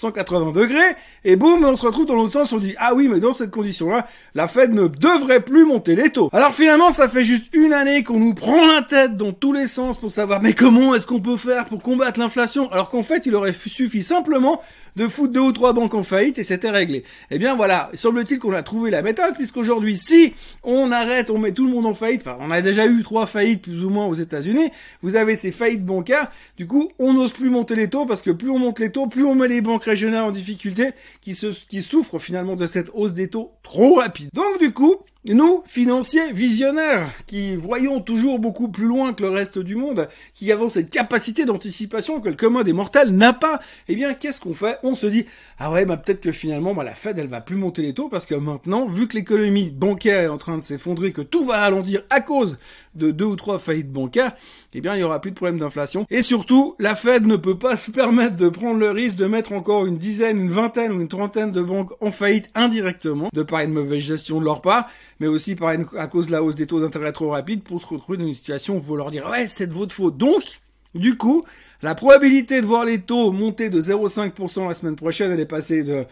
180 0.00 0.52
degrés, 0.52 0.96
et 1.24 1.36
boum, 1.36 1.62
on 1.64 1.76
se 1.76 1.84
retrouve 1.84 2.06
dans 2.06 2.14
l'autre 2.14 2.32
sens, 2.32 2.52
on 2.52 2.58
dit, 2.58 2.74
ah 2.78 2.94
oui, 2.94 3.08
mais 3.08 3.20
dans 3.20 3.34
cette 3.34 3.50
condition-là, 3.50 4.06
la 4.34 4.48
Fed 4.48 4.72
ne 4.72 4.86
devrait 4.86 5.40
plus 5.40 5.66
monter 5.66 5.94
les 5.94 6.10
taux. 6.10 6.30
Alors 6.32 6.54
finalement, 6.54 6.90
ça 6.90 7.08
fait 7.08 7.24
juste 7.24 7.54
une 7.54 7.72
année 7.72 8.02
qu'on 8.02 8.18
nous 8.18 8.34
prend 8.34 8.66
la 8.66 8.82
tête 8.82 9.16
dans 9.16 9.32
tous 9.32 9.52
les 9.52 9.66
sens 9.66 9.98
pour 9.98 10.10
savoir, 10.10 10.40
mais 10.40 10.54
comment 10.54 10.94
est-ce 10.94 11.06
qu'on 11.06 11.20
peut 11.20 11.36
faire 11.36 11.66
pour 11.66 11.82
combattre 11.82 12.18
l'inflation 12.18 12.70
Alors 12.72 12.88
qu'en 12.88 13.02
fait, 13.02 13.26
il 13.26 13.34
aurait 13.34 13.52
suffi 13.52 14.02
simplement 14.02 14.60
de 14.96 15.06
foutre 15.06 15.32
deux 15.32 15.40
ou 15.40 15.52
trois 15.52 15.72
banques 15.72 15.94
en 15.94 16.02
faillite 16.02 16.38
et 16.38 16.42
c'était 16.42 16.70
réglé. 16.70 17.04
Eh 17.30 17.38
bien 17.38 17.54
voilà, 17.54 17.90
semble-t-il 17.94 18.40
qu'on 18.40 18.52
a 18.52 18.62
trouvé 18.62 18.90
la 18.90 19.02
méthode, 19.02 19.34
puisqu'aujourd'hui, 19.34 19.96
si 19.96 20.34
on 20.64 20.90
arrête, 20.92 21.30
on 21.30 21.38
met 21.38 21.52
tout 21.52 21.66
le 21.66 21.72
monde 21.72 21.86
en 21.86 21.94
faillite, 21.94 22.22
enfin 22.22 22.36
on 22.40 22.50
a 22.50 22.60
déjà 22.60 22.86
eu 22.86 23.02
trois 23.02 23.26
faillites 23.26 23.62
plus 23.62 23.84
ou 23.84 23.90
moins 23.90 24.06
aux 24.06 24.14
États-Unis, 24.14 24.70
vous 25.02 25.16
avez 25.16 25.34
ces 25.34 25.52
faillites 25.52 25.84
bancaires, 25.84 26.30
du 26.56 26.66
coup 26.66 26.90
on 26.98 27.12
n'ose 27.12 27.32
plus 27.32 27.50
monter 27.50 27.74
les 27.74 27.88
taux, 27.88 28.06
parce 28.06 28.22
que 28.22 28.30
plus 28.30 28.50
on 28.50 28.58
monte 28.58 28.78
les 28.80 28.90
taux, 28.90 29.06
plus 29.06 29.24
on 29.24 29.34
met 29.34 29.48
les 29.48 29.60
banques 29.60 29.84
régionales 29.90 30.24
en 30.24 30.30
difficulté, 30.30 30.90
qui, 31.20 31.34
se, 31.34 31.48
qui 31.66 31.82
souffrent 31.82 32.18
finalement 32.18 32.56
de 32.56 32.66
cette 32.66 32.90
hausse 32.94 33.12
des 33.12 33.28
taux 33.28 33.52
trop 33.62 33.96
rapide. 33.96 34.30
Donc 34.32 34.58
du 34.58 34.72
coup, 34.72 34.96
nous, 35.26 35.62
financiers 35.66 36.32
visionnaires, 36.32 37.06
qui 37.26 37.54
voyons 37.54 38.00
toujours 38.00 38.38
beaucoup 38.38 38.70
plus 38.70 38.86
loin 38.86 39.12
que 39.12 39.22
le 39.22 39.28
reste 39.28 39.58
du 39.58 39.76
monde, 39.76 40.08
qui 40.32 40.50
avons 40.50 40.70
cette 40.70 40.88
capacité 40.88 41.44
d'anticipation 41.44 42.22
que 42.22 42.30
le 42.30 42.36
commun 42.36 42.62
des 42.62 42.72
mortels 42.72 43.10
n'a 43.10 43.34
pas, 43.34 43.60
eh 43.88 43.94
bien, 43.96 44.14
qu'est-ce 44.14 44.40
qu'on 44.40 44.54
fait? 44.54 44.78
On 44.82 44.94
se 44.94 45.06
dit, 45.06 45.26
ah 45.58 45.70
ouais, 45.70 45.84
bah 45.84 45.98
peut-être 45.98 46.22
que 46.22 46.32
finalement, 46.32 46.72
bah, 46.72 46.84
la 46.84 46.94
Fed, 46.94 47.18
elle 47.18 47.28
va 47.28 47.42
plus 47.42 47.56
monter 47.56 47.82
les 47.82 47.92
taux, 47.92 48.08
parce 48.08 48.24
que 48.24 48.34
maintenant, 48.34 48.88
vu 48.88 49.08
que 49.08 49.16
l'économie 49.16 49.70
bancaire 49.70 50.20
est 50.20 50.28
en 50.28 50.38
train 50.38 50.56
de 50.56 50.62
s'effondrer, 50.62 51.12
que 51.12 51.20
tout 51.20 51.44
va 51.44 51.58
ralentir 51.58 52.02
à 52.08 52.22
cause 52.22 52.56
de 52.94 53.10
deux 53.10 53.24
ou 53.24 53.36
trois 53.36 53.58
faillites 53.58 53.92
bancaires, 53.92 54.32
eh 54.74 54.80
bien, 54.80 54.96
il 54.96 55.00
y 55.00 55.02
aura 55.02 55.20
plus 55.20 55.30
de 55.30 55.36
problème 55.36 55.58
d'inflation. 55.58 56.06
Et 56.10 56.22
surtout, 56.22 56.74
la 56.78 56.94
Fed 56.94 57.26
ne 57.26 57.36
peut 57.36 57.58
pas 57.58 57.76
se 57.76 57.90
permettre 57.90 58.36
de 58.36 58.48
prendre 58.48 58.78
le 58.78 58.90
risque 58.90 59.16
de 59.16 59.26
mettre 59.26 59.52
encore 59.52 59.86
une 59.86 59.98
dizaine, 59.98 60.40
une 60.40 60.50
vingtaine 60.50 60.92
ou 60.92 61.00
une 61.00 61.08
trentaine 61.08 61.52
de 61.52 61.62
banques 61.62 61.92
en 62.00 62.10
faillite 62.10 62.48
indirectement, 62.54 63.30
de 63.32 63.42
par 63.42 63.60
une 63.60 63.72
mauvaise 63.72 64.02
gestion 64.02 64.40
de 64.40 64.44
leur 64.44 64.62
part, 64.62 64.88
mais 65.20 65.26
aussi 65.26 65.54
par 65.54 65.70
à 65.70 66.06
cause 66.06 66.26
de 66.26 66.32
la 66.32 66.42
hausse 66.42 66.56
des 66.56 66.66
taux 66.66 66.80
d'intérêt 66.80 67.12
trop 67.12 67.30
rapide 67.30 67.62
pour 67.62 67.80
se 67.80 67.86
retrouver 67.86 68.18
dans 68.18 68.26
une 68.26 68.34
situation 68.34 68.76
où 68.76 68.80
peut 68.80 68.96
leur 68.96 69.10
dire 69.10 69.28
ouais 69.30 69.46
c'est 69.48 69.66
de 69.66 69.72
votre 69.72 69.94
faute. 69.94 70.16
Donc, 70.16 70.60
du 70.94 71.16
coup, 71.16 71.44
la 71.82 71.94
probabilité 71.94 72.60
de 72.60 72.66
voir 72.66 72.84
les 72.84 73.00
taux 73.00 73.32
monter 73.32 73.68
de 73.68 73.80
0,5% 73.80 74.66
la 74.66 74.74
semaine 74.74 74.96
prochaine, 74.96 75.30
elle 75.30 75.40
est 75.40 75.46
passée 75.46 75.82
de 75.84 76.04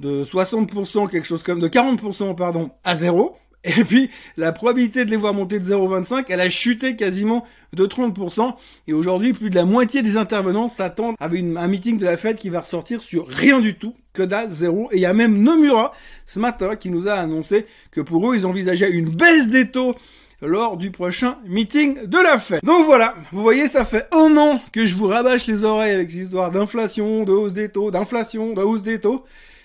de 0.00 0.24
60%, 0.24 1.08
quelque 1.08 1.26
chose 1.26 1.42
comme 1.42 1.60
de 1.60 1.68
40% 1.68 2.34
pardon, 2.36 2.70
à 2.84 2.96
0. 2.96 3.34
Et 3.66 3.84
puis, 3.84 4.10
la 4.36 4.52
probabilité 4.52 5.04
de 5.04 5.10
les 5.10 5.16
voir 5.16 5.34
monter 5.34 5.58
de 5.58 5.64
0,25, 5.64 6.26
elle 6.28 6.40
a 6.40 6.48
chuté 6.48 6.94
quasiment 6.94 7.44
de 7.72 7.86
30%. 7.86 8.54
Et 8.86 8.92
aujourd'hui, 8.92 9.32
plus 9.32 9.50
de 9.50 9.56
la 9.56 9.64
moitié 9.64 10.02
des 10.02 10.16
intervenants 10.16 10.68
s'attendent 10.68 11.16
à 11.18 11.26
un 11.26 11.68
meeting 11.68 11.98
de 11.98 12.04
la 12.04 12.16
Fed 12.16 12.36
qui 12.36 12.48
va 12.48 12.60
ressortir 12.60 13.02
sur 13.02 13.26
rien 13.26 13.60
du 13.60 13.76
tout, 13.76 13.94
que 14.12 14.22
dalle, 14.22 14.50
zéro. 14.50 14.88
Et 14.92 14.96
il 14.96 15.00
y 15.00 15.06
a 15.06 15.12
même 15.12 15.42
Nomura, 15.42 15.92
ce 16.26 16.38
matin, 16.38 16.76
qui 16.76 16.90
nous 16.90 17.08
a 17.08 17.14
annoncé 17.14 17.66
que 17.90 18.00
pour 18.00 18.30
eux, 18.30 18.36
ils 18.36 18.46
envisageaient 18.46 18.90
une 18.90 19.10
baisse 19.10 19.50
des 19.50 19.68
taux 19.70 19.96
lors 20.42 20.76
du 20.76 20.90
prochain 20.90 21.38
meeting 21.46 22.06
de 22.06 22.18
la 22.18 22.38
Fed. 22.38 22.60
Donc 22.62 22.84
voilà, 22.86 23.14
vous 23.32 23.42
voyez, 23.42 23.66
ça 23.66 23.84
fait 23.84 24.06
un 24.12 24.36
an 24.36 24.60
que 24.70 24.84
je 24.84 24.94
vous 24.94 25.06
rabâche 25.06 25.46
les 25.46 25.64
oreilles 25.64 25.94
avec 25.94 26.10
ces 26.10 26.18
histoires 26.18 26.50
d'inflation, 26.50 27.24
de 27.24 27.32
hausse 27.32 27.52
des 27.52 27.68
taux, 27.70 27.90
d'inflation, 27.90 28.52
de 28.52 28.62
hausse 28.62 28.82
des 28.82 29.00
taux. 29.00 29.24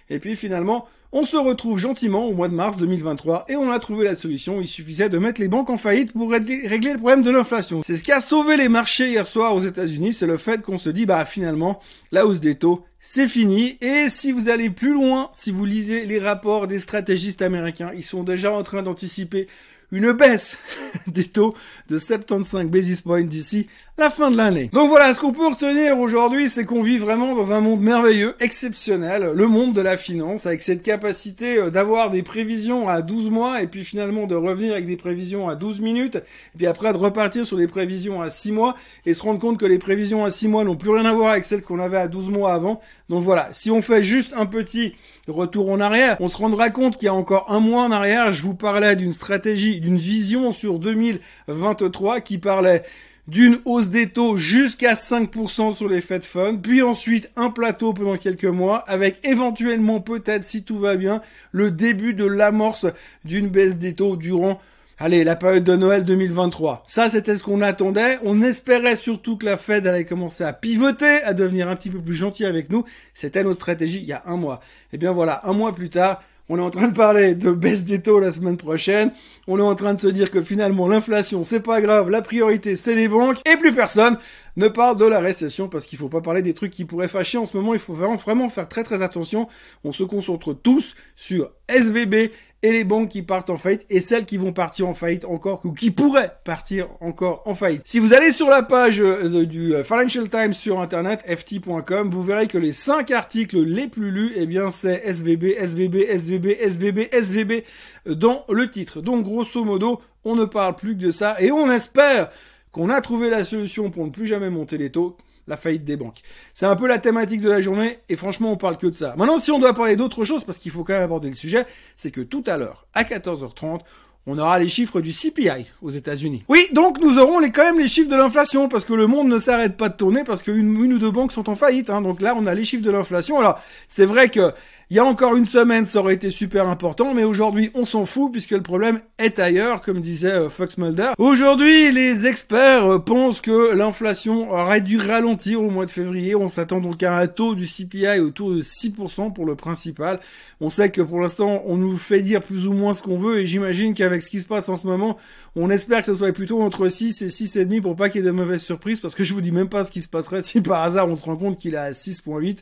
Et 0.10 0.20
puis 0.20 0.36
finalement, 0.36 0.88
on 1.14 1.26
se 1.26 1.36
retrouve 1.36 1.78
gentiment 1.78 2.26
au 2.26 2.34
mois 2.34 2.48
de 2.48 2.54
mars 2.54 2.78
2023 2.78 3.46
et 3.50 3.56
on 3.56 3.70
a 3.70 3.80
trouvé 3.80 4.06
la 4.06 4.16
solution. 4.16 4.62
Il 4.62 4.68
suffisait 4.68 5.10
de 5.10 5.18
mettre 5.18 5.42
les 5.42 5.50
banques 5.50 5.70
en 5.70 5.78
faillite 5.78 6.14
pour 6.14 6.32
régler 6.32 6.62
le 6.94 6.98
problème 6.98 7.24
de 7.24 7.32
l'inflation. 7.32 7.82
C'est 7.84 7.98
ce 7.98 8.04
qui 8.04 8.12
a 8.12 8.22
sauvé 8.22 8.56
les 8.56 8.70
marchés 8.70 9.10
hier 9.10 9.28
soir 9.28 9.54
aux 9.54 9.62
États-Unis. 9.62 10.14
C'est 10.14 10.28
le 10.28 10.38
fait 10.38 10.62
qu'on 10.62 10.78
se 10.78 10.90
dit, 10.90 11.06
bah 11.06 11.26
finalement, 11.26 11.80
la 12.12 12.26
hausse 12.26 12.40
des 12.40 12.56
taux, 12.56 12.86
c'est 13.00 13.28
fini. 13.28 13.78
Et 13.82 14.08
si 14.08 14.32
vous 14.32 14.48
allez 14.48 14.70
plus 14.70 14.94
loin, 14.94 15.30
si 15.34 15.52
vous 15.52 15.66
lisez 15.66 16.06
les 16.06 16.20
rapports 16.20 16.68
des 16.68 16.80
stratégistes 16.80 17.42
américains, 17.42 17.92
ils 17.96 18.06
sont 18.06 18.24
déjà 18.24 18.54
en 18.54 18.64
train 18.64 18.82
d'anticiper 18.82 19.48
une 19.92 20.12
baisse 20.14 20.58
des 21.08 21.26
taux 21.26 21.56
de 21.90 21.98
75 21.98 22.66
basis 22.68 23.02
points 23.02 23.24
d'ici 23.24 23.68
la 23.98 24.10
fin 24.10 24.32
de 24.32 24.38
l'année. 24.38 24.70
Donc 24.74 24.90
voilà, 24.90 25.14
ce 25.14 25.20
qu'on 25.20 25.34
peut 25.34 25.48
retenir 25.48 26.00
aujourd'hui, 26.00 26.50
c'est 26.50 26.66
qu'on 26.66 26.82
vit 26.82 26.98
vraiment 26.98 27.36
dans 27.36 27.54
un 27.54 27.62
monde 27.62 27.82
merveilleux, 27.82 28.36
exceptionnel, 28.40 29.32
le 29.36 29.48
monde 29.48 29.74
de 29.74 29.82
la 29.82 29.98
finance, 29.98 30.46
avec 30.46 30.64
cette 30.64 30.82
capacité 30.82 31.58
euh, 31.58 31.70
d'avoir 31.70 32.10
des 32.10 32.24
prévisions 32.24 32.88
à 32.88 33.02
12 33.02 33.30
mois, 33.30 33.62
et 33.62 33.68
puis 33.68 33.84
finalement 33.84 34.26
de 34.28 34.36
revenir 34.36 34.74
avec 34.74 34.88
des 34.88 34.98
prévisions 34.98 35.50
à 35.50 35.56
12 35.56 35.82
minutes, 35.82 36.16
et 36.16 36.58
puis 36.58 36.68
après 36.68 36.94
de 36.94 36.98
repartir 36.98 37.46
sur 37.46 37.58
des 37.58 37.68
prévisions 37.68 38.22
à 38.22 38.30
6 38.30 38.54
mois, 38.54 38.76
et 39.06 39.14
se 39.14 39.22
rendre 39.22 39.40
compte 39.40 39.60
que 39.60 39.66
les 39.66 39.78
prévisions 39.78 40.24
à 40.24 40.32
6 40.32 40.48
mois 40.48 40.64
n'ont 40.64 40.78
plus 40.78 40.92
rien 40.92 41.06
à 41.06 41.14
voir 41.14 41.32
avec 41.32 41.46
celles 41.46 41.62
qu'on 41.62 41.80
avait 41.80 41.98
à 41.98 42.08
12 42.08 42.30
mois 42.30 42.54
avant. 42.54 42.80
Donc 43.10 43.22
voilà, 43.22 43.50
si 43.52 43.70
on 43.72 43.82
fait 43.82 44.02
juste 44.02 44.32
un 44.36 44.46
petit 44.46 44.96
retour 45.28 45.70
en 45.70 45.80
arrière, 45.80 46.18
on 46.22 46.28
se 46.28 46.38
rendra 46.38 46.70
compte 46.70 46.98
qu'il 46.98 47.08
y 47.08 47.10
a 47.10 47.14
encore 47.14 47.52
un 47.52 47.60
mois 47.60 47.84
en 47.84 47.92
arrière, 47.92 48.34
je 48.34 48.42
vous 48.42 48.56
parlais 48.56 48.96
d'une 48.96 49.12
stratégie, 49.12 49.81
d'une 49.82 49.98
vision 49.98 50.54
sur 50.54 50.80
2023 50.80 52.22
qui 52.22 52.38
parlait 52.38 52.84
d'une 53.28 53.60
hausse 53.66 53.90
des 53.90 54.10
taux 54.10 54.36
jusqu'à 54.36 54.94
5% 54.94 55.74
sur 55.74 55.88
les 55.88 56.02
Fed 56.02 56.24
Funds, 56.24 56.58
puis 56.62 56.82
ensuite 56.82 57.32
un 57.36 57.50
plateau 57.50 57.94
pendant 57.94 58.18
quelques 58.18 58.46
mois, 58.46 58.80
avec 58.88 59.20
éventuellement 59.24 60.02
peut-être, 60.02 60.46
si 60.46 60.64
tout 60.64 60.80
va 60.80 60.96
bien, 60.96 61.22
le 61.52 61.72
début 61.72 62.14
de 62.14 62.26
l'amorce 62.26 62.88
d'une 63.26 63.48
baisse 63.48 63.78
des 63.78 63.94
taux 63.94 64.16
durant 64.16 64.60
Allez, 65.04 65.24
la 65.24 65.36
période 65.36 65.64
de 65.64 65.76
Noël 65.76 66.06
2023. 66.06 66.84
Ça, 66.86 67.10
c'était 67.10 67.36
ce 67.36 67.42
qu'on 67.42 67.64
attendait. 67.64 68.20
On 68.24 68.44
espérait 68.44 68.96
surtout 68.96 69.36
que 69.36 69.48
la 69.48 69.58
Fed 69.58 69.88
allait 69.88 70.06
commencer 70.06 70.44
à 70.44 70.54
pivoter, 70.54 71.24
à 71.24 71.34
devenir 71.34 71.70
un 71.70 71.76
petit 71.76 71.90
peu 71.90 71.98
plus 72.00 72.14
gentil 72.14 72.46
avec 72.46 72.70
nous. 72.70 72.84
C'était 73.16 73.44
notre 73.44 73.56
stratégie 73.56 73.98
il 73.98 74.04
y 74.04 74.14
a 74.14 74.22
un 74.28 74.38
mois. 74.38 74.60
Et 74.62 74.96
eh 74.96 74.98
bien 75.00 75.12
voilà, 75.12 75.42
un 75.46 75.54
mois 75.54 75.74
plus 75.74 75.90
tard, 75.90 76.22
on 76.52 76.58
est 76.58 76.62
en 76.62 76.70
train 76.70 76.90
de 76.90 76.94
parler 76.94 77.34
de 77.34 77.50
baisse 77.52 77.86
des 77.86 78.02
taux 78.02 78.20
la 78.20 78.34
semaine 78.34 78.58
prochaine. 78.58 79.14
On 79.48 79.58
est 79.58 79.62
en 79.62 79.74
train 79.74 79.94
de 79.94 80.00
se 80.00 80.08
dire 80.08 80.30
que 80.30 80.42
finalement 80.42 80.90
l'inflation 80.90 81.46
c'est 81.46 81.62
pas 81.62 81.80
grave, 81.80 82.10
la 82.10 82.22
priorité 82.22 82.76
c'est 82.76 82.94
les 82.94 83.08
banques 83.08 83.38
et 83.50 83.56
plus 83.56 83.74
personne 83.74 84.18
ne 84.58 84.68
parle 84.68 84.98
de 84.98 85.06
la 85.06 85.20
récession 85.20 85.70
parce 85.70 85.86
qu'il 85.86 85.98
faut 85.98 86.10
pas 86.10 86.22
parler 86.22 86.42
des 86.42 86.54
trucs 86.54 86.72
qui 86.72 86.86
pourraient 86.86 87.08
fâcher 87.08 87.38
en 87.38 87.46
ce 87.46 87.56
moment. 87.56 87.74
Il 87.74 87.80
faut 87.80 87.94
vraiment 87.94 88.50
faire 88.50 88.70
très 88.70 88.84
très 88.84 89.02
attention. 89.02 89.48
On 89.84 89.94
se 89.94 90.04
concentre 90.04 90.54
tous 90.54 90.96
sur 91.16 91.52
SVB 91.68 92.32
et 92.64 92.72
les 92.72 92.84
banques 92.84 93.10
qui 93.10 93.24
partent 93.24 93.50
en 93.50 93.58
faillite 93.58 93.86
et 93.90 94.00
celles 94.00 94.26
qui 94.26 94.38
vont 94.38 94.54
partir 94.54 94.88
en 94.88 94.94
faillite 94.94 95.26
encore 95.26 95.62
ou 95.64 95.74
qui 95.74 95.90
pourraient 95.90 96.32
partir 96.44 96.90
encore 97.00 97.42
en 97.46 97.56
faillite. 97.56 97.82
Si 97.86 98.00
vous 98.00 98.14
allez 98.14 98.32
sur 98.32 98.50
la 98.50 98.62
page 98.62 99.02
euh, 99.02 99.46
du 99.46 99.74
euh, 99.74 99.84
Financial 99.84 100.30
Times 100.30 100.54
sur 100.54 100.80
internet 100.80 101.24
ft.com, 101.26 102.10
vous 102.10 102.24
verrez 102.24 102.48
que 102.48 102.58
les 102.58 102.74
cinq 102.74 103.12
articles 103.12 103.60
les 103.60 103.88
plus 103.88 104.12
lus, 104.12 104.34
eh 104.36 104.46
bien 104.46 104.70
c'est 104.70 105.02
SVB, 105.06 105.56
SVB, 105.58 105.96
SVB, 106.08 106.46
SVB, 106.60 107.00
SVB 107.12 107.64
dans 108.06 108.46
le 108.50 108.70
titre. 108.70 109.02
Donc 109.02 109.24
grosso 109.24 109.64
modo, 109.64 110.02
on 110.24 110.36
ne 110.36 110.46
parle 110.46 110.76
plus 110.76 110.96
que 110.96 111.02
de 111.02 111.12
ça 111.12 111.38
et 111.40 111.52
on 111.52 111.72
espère 111.72 112.30
qu'on 112.72 112.90
a 112.90 113.02
trouvé 113.02 113.30
la 113.30 113.44
solution 113.44 113.90
pour 113.90 114.06
ne 114.06 114.12
plus 114.12 114.26
jamais 114.26 114.50
monter 114.50 114.78
les 114.78 114.92
taux, 114.92 115.18
la 115.48 115.58
faillite 115.58 115.84
des 115.84 115.98
banques. 115.98 116.22
C'est 116.54 116.66
un 116.66 116.76
peu 116.76 116.88
la 116.88 117.00
thématique 117.00 117.42
de 117.42 117.50
la 117.50 117.62
journée, 117.62 118.00
et 118.10 118.16
franchement, 118.16 118.52
on 118.52 118.58
parle 118.58 118.78
que 118.78 118.88
de 118.88 118.94
ça. 118.94 119.16
Maintenant, 119.18 119.38
si 119.38 119.52
on 119.52 119.60
doit 119.60 119.74
parler 119.74 119.96
d'autre 119.96 120.24
chose, 120.24 120.44
parce 120.44 120.58
qu'il 120.58 120.72
faut 120.72 120.84
quand 120.84 120.94
même 120.94 121.04
aborder 121.04 121.30
le 121.30 121.36
sujet, 121.36 121.66
c'est 121.96 122.12
que 122.12 122.22
tout 122.22 122.44
à 122.48 122.58
l'heure, 122.58 122.88
à 122.94 123.04
14h30, 123.04 123.82
on 124.28 124.38
aura 124.38 124.60
les 124.60 124.70
chiffres 124.70 125.02
du 125.02 125.12
CPI 125.12 125.66
aux 125.82 125.90
États-Unis. 125.90 126.44
Oui, 126.48 126.68
donc 126.74 127.00
nous 127.02 127.18
aurons 127.18 127.40
les, 127.40 127.52
quand 127.52 127.64
même 127.64 127.80
les 127.80 127.88
chiffres 127.88 128.10
de 128.10 128.16
l'inflation, 128.16 128.70
parce 128.70 128.86
que 128.86 128.94
le 128.94 129.08
monde 129.08 129.28
ne 129.28 129.40
s'arrête 129.40 129.78
pas 129.78 129.90
de 129.90 129.96
tourner, 129.96 130.24
parce 130.24 130.44
qu'une 130.44 130.82
une 130.84 130.94
ou 130.94 131.00
deux 131.00 131.12
banques 131.12 131.32
sont 131.32 131.50
en 131.50 131.56
faillite. 131.56 131.90
Hein. 131.90 132.02
donc 132.02 132.22
là, 132.22 132.36
on 132.38 132.46
a 132.46 132.54
les 132.54 132.64
chiffres 132.64 132.84
de 132.84 132.92
l'inflation. 132.92 133.40
Alors, 133.40 133.60
c'est 133.88 134.06
vrai 134.06 134.30
que 134.30 134.52
il 134.92 134.96
y 134.96 135.00
a 135.00 135.06
encore 135.06 135.38
une 135.38 135.46
semaine, 135.46 135.86
ça 135.86 136.00
aurait 136.00 136.16
été 136.16 136.30
super 136.32 136.68
important, 136.68 137.14
mais 137.14 137.24
aujourd'hui, 137.24 137.72
on 137.76 137.86
s'en 137.86 138.04
fout 138.04 138.30
puisque 138.30 138.52
le 138.52 138.62
problème 138.62 139.00
est 139.20 139.40
ailleurs, 139.40 139.80
comme 139.80 140.02
disait 140.02 140.34
euh, 140.34 140.50
Fox 140.50 140.78
Mulder. 140.78 141.12
Aujourd'hui, 141.18 141.94
les 141.94 142.28
experts 142.28 142.86
euh, 142.86 143.00
pensent 143.00 143.40
que 143.40 143.74
l'inflation 143.74 144.52
aurait 144.52 144.82
dû 144.82 144.98
ralentir 144.98 145.62
au 145.62 145.70
mois 145.70 145.86
de 145.86 145.92
février. 145.92 146.36
On 146.36 146.50
s'attend 146.50 146.82
donc 146.82 147.04
à 147.04 147.18
un 147.18 147.28
taux 147.28 147.56
du 147.56 147.68
CPI 147.68 148.20
autour 148.20 148.52
de 148.52 148.62
6% 148.62 149.32
pour 149.32 149.46
le 149.46 149.56
principal. 149.56 150.20
On 150.60 150.70
sait 150.70 150.92
que 150.92 151.02
pour 151.02 151.22
l'instant, 151.22 151.64
on 151.68 151.78
nous 151.78 151.98
fait 151.98 152.20
dire 152.20 152.42
plus 152.42 152.68
ou 152.68 152.74
moins 152.74 152.94
ce 152.94 153.02
qu'on 153.02 153.18
veut 153.18 153.40
et 153.40 153.46
j'imagine 153.46 153.94
qu'avec 153.94 154.11
ce 154.20 154.30
qui 154.30 154.42
se 154.42 154.48
passe 154.48 154.68
en 154.68 154.76
ce 154.76 154.86
moment, 154.88 155.18
on 155.56 155.70
espère 155.70 156.00
que 156.00 156.06
ce 156.06 156.14
soit 156.14 156.34
plutôt 156.34 156.62
entre 156.62 156.90
6 156.90 157.22
et 157.22 157.28
6,5 157.28 157.82
pour 157.82 157.96
pas 157.96 158.10
qu'il 158.10 158.22
y 158.22 158.24
ait 158.24 158.28
de 158.28 158.32
mauvaises 158.32 158.64
surprises 158.64 159.00
parce 159.00 159.16
que 159.16 159.24
je 159.24 159.34
vous 159.34 159.42
dis 159.42 159.52
même 159.52 159.70
pas 159.70 159.84
ce 159.84 159.92
qui 159.92 160.02
se 160.02 160.10
passerait 160.10 160.42
si 160.42 160.60
par 160.62 160.84
hasard 160.84 161.08
on 161.08 161.16
se 161.16 161.24
rend 161.24 161.38
compte 161.38 161.58
qu'il 161.58 161.76
est 161.76 161.78
à 161.78 161.92
6,8. 161.92 162.58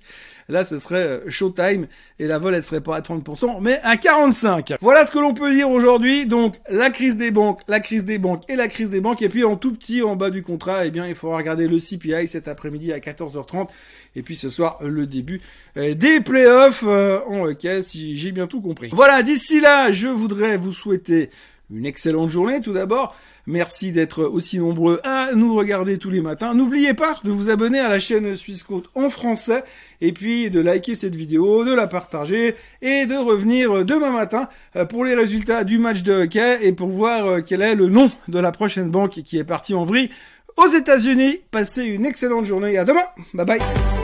Là, 0.49 0.65
ce 0.65 0.79
serait 0.79 1.03
euh, 1.03 1.29
showtime 1.29 1.85
et 2.17 2.27
la 2.27 2.39
vol, 2.39 2.55
elle 2.55 2.63
serait 2.63 2.81
pas 2.81 2.95
à 2.95 3.01
30%, 3.01 3.59
mais 3.61 3.79
à 3.83 3.97
45. 3.97 4.73
Voilà 4.81 5.05
ce 5.05 5.11
que 5.11 5.19
l'on 5.19 5.35
peut 5.35 5.53
dire 5.53 5.69
aujourd'hui. 5.69 6.25
Donc, 6.25 6.55
la 6.69 6.89
crise 6.89 7.17
des 7.17 7.29
banques, 7.29 7.61
la 7.67 7.79
crise 7.79 8.03
des 8.03 8.17
banques 8.17 8.43
et 8.49 8.55
la 8.55 8.67
crise 8.67 8.89
des 8.89 8.99
banques. 8.99 9.21
Et 9.21 9.29
puis, 9.29 9.43
en 9.43 9.55
tout 9.55 9.71
petit, 9.73 10.01
en 10.01 10.15
bas 10.15 10.31
du 10.31 10.41
contrat, 10.41 10.87
eh 10.87 10.91
bien, 10.91 11.07
il 11.07 11.13
faudra 11.13 11.37
regarder 11.37 11.67
le 11.67 11.77
CPI 11.77 12.27
cet 12.27 12.47
après-midi 12.47 12.91
à 12.91 12.97
14h30. 12.97 13.67
Et 14.15 14.21
puis, 14.21 14.35
ce 14.35 14.49
soir, 14.49 14.77
le 14.81 15.05
début 15.05 15.41
euh, 15.77 15.93
des 15.93 16.19
playoffs 16.19 16.83
euh, 16.85 17.19
en 17.27 17.41
hockey, 17.41 17.81
si 17.81 18.17
j'ai 18.17 18.31
bien 18.31 18.47
tout 18.47 18.61
compris. 18.61 18.89
Voilà, 18.91 19.23
d'ici 19.23 19.61
là, 19.61 19.91
je 19.91 20.07
voudrais 20.07 20.57
vous 20.57 20.71
souhaiter 20.71 21.29
une 21.71 21.85
excellente 21.85 22.29
journée 22.29 22.61
tout 22.61 22.73
d'abord. 22.73 23.15
Merci 23.45 23.91
d'être 23.91 24.23
aussi 24.23 24.59
nombreux 24.59 24.99
à 25.03 25.29
nous 25.33 25.55
regarder 25.55 25.97
tous 25.97 26.09
les 26.09 26.21
matins. 26.21 26.53
N'oubliez 26.53 26.93
pas 26.93 27.19
de 27.23 27.31
vous 27.31 27.49
abonner 27.49 27.79
à 27.79 27.89
la 27.89 27.99
chaîne 27.99 28.35
Suisse 28.35 28.63
Côte 28.63 28.89
en 28.93 29.09
français 29.09 29.63
et 30.01 30.11
puis 30.11 30.49
de 30.51 30.59
liker 30.59 30.93
cette 30.93 31.15
vidéo, 31.15 31.65
de 31.65 31.73
la 31.73 31.87
partager 31.87 32.55
et 32.81 33.05
de 33.05 33.15
revenir 33.15 33.85
demain 33.85 34.11
matin 34.11 34.49
euh, 34.75 34.85
pour 34.85 35.03
les 35.03 35.15
résultats 35.15 35.63
du 35.63 35.79
match 35.79 36.03
de 36.03 36.23
hockey 36.23 36.59
et 36.61 36.73
pour 36.73 36.89
voir 36.89 37.43
quel 37.43 37.61
est 37.61 37.75
le 37.75 37.87
nom 37.87 38.11
de 38.27 38.39
la 38.39 38.51
prochaine 38.51 38.89
banque 38.89 39.21
qui 39.23 39.37
est 39.37 39.43
partie 39.43 39.73
en 39.73 39.85
vrille 39.85 40.09
aux 40.57 40.67
États-Unis. 40.67 41.39
Passez 41.51 41.83
une 41.83 42.05
excellente 42.05 42.45
journée 42.45 42.73
et 42.73 42.77
à 42.77 42.85
demain. 42.85 43.05
Bye 43.33 43.45
bye. 43.45 43.98